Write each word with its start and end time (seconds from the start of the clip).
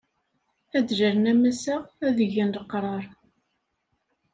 Ad 0.77 0.83
d-lalen 0.87 1.29
am 1.31 1.43
ass-a, 1.51 1.75
ad 2.07 2.17
egen 2.25 2.53
leqṛaṛ. 2.55 3.03